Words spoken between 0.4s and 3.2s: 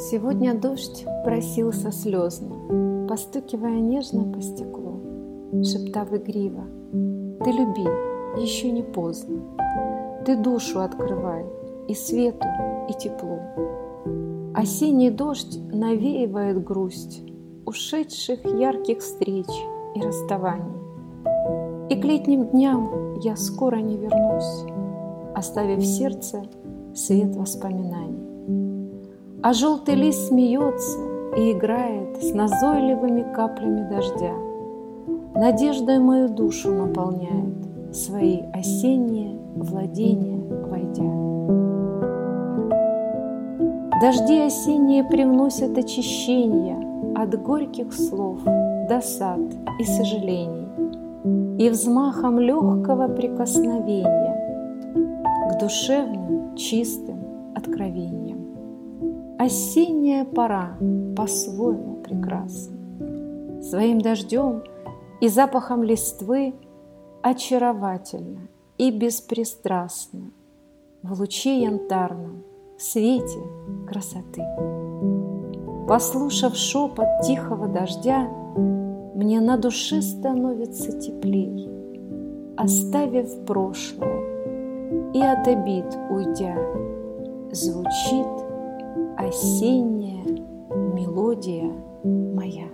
дождь просился слезно,